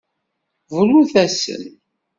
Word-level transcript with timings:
Brut-asen. 0.69 1.63